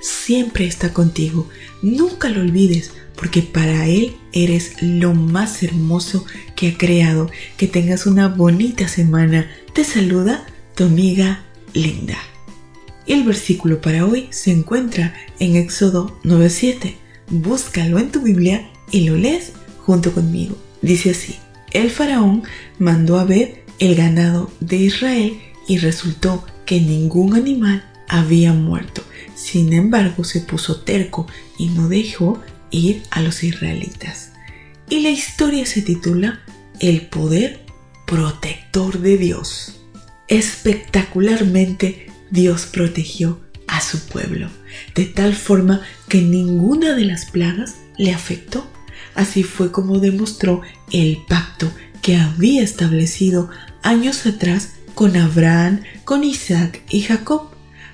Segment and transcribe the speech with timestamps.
[0.00, 1.48] siempre está contigo.
[1.82, 6.24] Nunca lo olvides porque para Él eres lo más hermoso
[6.56, 7.30] que ha creado.
[7.56, 9.50] Que tengas una bonita semana.
[9.74, 12.18] Te saluda tu amiga Linda.
[13.06, 16.96] El versículo para hoy se encuentra en Éxodo 9:7.
[17.28, 20.56] Búscalo en tu Biblia y lo lees junto conmigo.
[20.82, 21.36] Dice así,
[21.72, 22.42] el faraón
[22.78, 29.02] mandó a ver el ganado de Israel y resultó que ningún animal había muerto.
[29.42, 31.26] Sin embargo, se puso terco
[31.58, 32.40] y no dejó
[32.70, 34.32] ir a los israelitas.
[34.88, 36.40] Y la historia se titula
[36.78, 37.64] El poder
[38.06, 39.80] protector de Dios.
[40.28, 44.50] Espectacularmente Dios protegió a su pueblo,
[44.94, 48.66] de tal forma que ninguna de las plagas le afectó.
[49.14, 50.60] Así fue como demostró
[50.92, 51.72] el pacto
[52.02, 53.48] que había establecido
[53.82, 57.49] años atrás con Abraham, con Isaac y Jacob.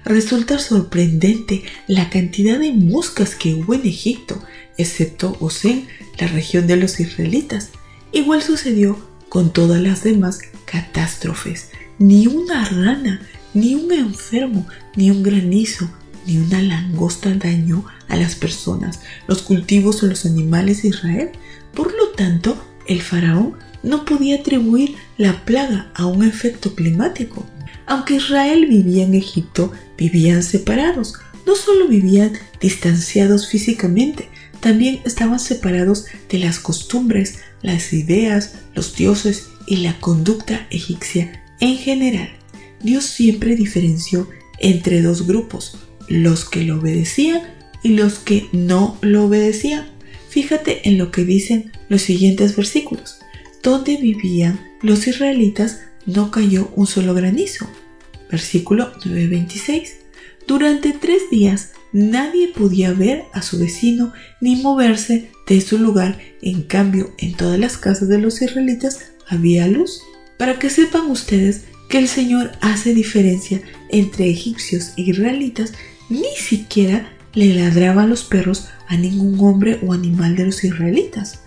[0.07, 4.41] Resulta sorprendente la cantidad de moscas que hubo en Egipto,
[4.79, 5.89] excepto Osén,
[6.21, 7.71] la región de los israelitas.
[8.13, 8.97] Igual sucedió
[9.29, 11.71] con todas las demás catástrofes.
[11.99, 13.21] Ni una rana,
[13.53, 15.91] ni un enfermo, ni un granizo,
[16.25, 21.31] ni una langosta dañó a las personas, los cultivos o los animales de Israel.
[21.75, 27.45] Por lo tanto, el faraón no podía atribuir la plaga a un efecto climático.
[27.87, 31.15] Aunque Israel vivía en Egipto, vivían separados.
[31.47, 34.29] No solo vivían distanciados físicamente,
[34.61, 41.77] también estaban separados de las costumbres, las ideas, los dioses y la conducta egipcia en
[41.77, 42.31] general.
[42.83, 44.29] Dios siempre diferenció
[44.59, 45.79] entre dos grupos,
[46.09, 47.43] los que lo obedecían
[47.83, 49.87] y los que no lo obedecían.
[50.29, 53.19] Fíjate en lo que dicen los siguientes versículos.
[53.63, 57.69] Donde vivían los israelitas no cayó un solo granizo.
[58.31, 59.93] Versículo 9:26.
[60.47, 66.19] Durante tres días nadie podía ver a su vecino ni moverse de su lugar.
[66.43, 70.01] En cambio, en todas las casas de los israelitas había luz.
[70.39, 75.73] Para que sepan ustedes que el Señor hace diferencia entre egipcios e israelitas,
[76.09, 81.41] ni siquiera le ladraban los perros a ningún hombre o animal de los israelitas.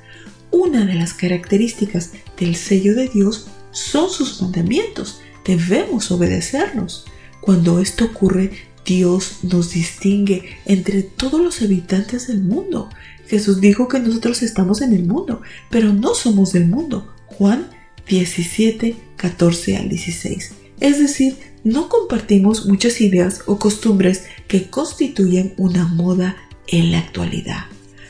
[0.51, 3.47] Una de las características del sello de Dios
[3.79, 5.21] son sus mandamientos.
[5.45, 7.05] Debemos obedecerlos.
[7.41, 8.51] Cuando esto ocurre,
[8.85, 12.89] Dios nos distingue entre todos los habitantes del mundo.
[13.27, 17.13] Jesús dijo que nosotros estamos en el mundo, pero no somos del mundo.
[17.27, 17.69] Juan
[18.07, 20.51] 17, 14 al 16.
[20.79, 27.65] Es decir, no compartimos muchas ideas o costumbres que constituyen una moda en la actualidad.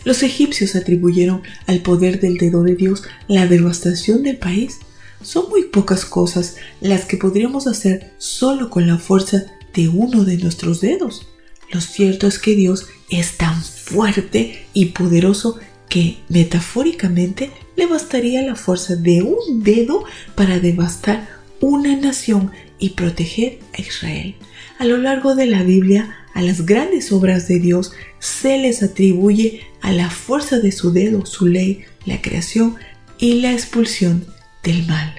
[0.05, 4.77] Los egipcios atribuyeron al poder del dedo de Dios la devastación del país.
[5.21, 10.37] Son muy pocas cosas las que podríamos hacer solo con la fuerza de uno de
[10.37, 11.27] nuestros dedos.
[11.71, 15.59] Lo cierto es que Dios es tan fuerte y poderoso
[15.89, 21.27] que metafóricamente le bastaría la fuerza de un dedo para devastar
[21.59, 24.35] una nación y proteger a Israel.
[24.77, 29.63] A lo largo de la Biblia, a las grandes obras de Dios se les atribuye
[29.81, 32.77] a la fuerza de su dedo, su ley, la creación
[33.17, 34.25] y la expulsión
[34.63, 35.15] del mal.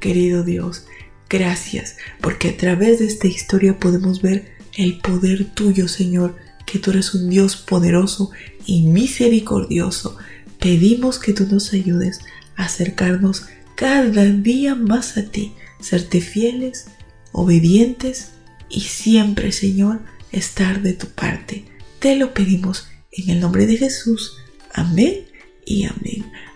[0.00, 0.86] Querido Dios,
[1.28, 6.90] gracias porque a través de esta historia podemos ver el poder tuyo, Señor, que tú
[6.90, 8.30] eres un Dios poderoso
[8.66, 10.16] y misericordioso.
[10.60, 12.20] Pedimos que tú nos ayudes
[12.56, 16.86] a acercarnos cada día más a ti, serte fieles,
[17.32, 18.30] obedientes
[18.68, 20.00] y siempre, Señor,
[20.32, 21.64] estar de tu parte.
[21.98, 24.36] Te lo pedimos en el nombre de Jesús.
[24.74, 25.26] Amén
[25.64, 26.30] y amén.